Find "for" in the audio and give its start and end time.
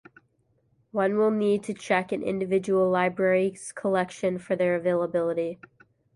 4.39-4.55